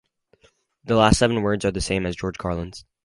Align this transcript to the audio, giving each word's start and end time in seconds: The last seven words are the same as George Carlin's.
The 0.83 0.95
last 0.95 1.19
seven 1.19 1.43
words 1.43 1.63
are 1.63 1.69
the 1.69 1.79
same 1.79 2.07
as 2.07 2.15
George 2.15 2.39
Carlin's. 2.39 2.85